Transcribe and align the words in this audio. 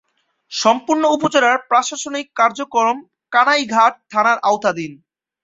সম্পূর্ণ 0.51 1.03
উপজেলার 1.15 1.57
প্রশাসনিক 1.69 2.27
কার্যক্রম 2.39 2.97
কানাইঘাট 3.31 3.93
থানার 4.11 4.37
আওতাধীন। 4.43 4.91